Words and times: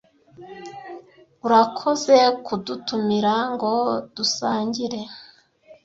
Urakoze 1.45 2.15
kudutumira 2.45 3.33
ngo 3.53 3.73
dusangire. 4.15 4.99